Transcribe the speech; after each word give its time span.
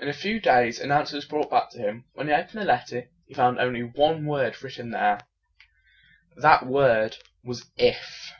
In 0.00 0.08
a 0.08 0.14
few 0.14 0.40
days, 0.40 0.80
an 0.80 0.90
answer 0.90 1.14
was 1.16 1.26
brought 1.26 1.50
back 1.50 1.68
to 1.72 1.78
him. 1.78 2.06
When 2.14 2.26
he 2.26 2.32
opened 2.32 2.58
the 2.58 2.64
letter, 2.64 3.10
he 3.26 3.34
found 3.34 3.58
only 3.58 3.82
one 3.82 4.24
word 4.24 4.62
written 4.62 4.92
there. 4.92 5.20
That 6.38 6.64
word 6.64 7.18
was 7.44 7.70
"IF." 7.76 8.32